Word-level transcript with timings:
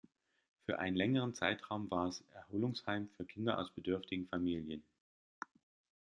Für 0.65 0.79
einen 0.79 0.95
längeren 0.95 1.35
Zeitraum 1.35 1.91
war 1.91 2.07
es 2.07 2.23
Erholungsheim 2.33 3.07
für 3.15 3.23
Kinder 3.23 3.59
aus 3.59 3.69
bedürftigen 3.69 4.25
Familien. 4.27 4.81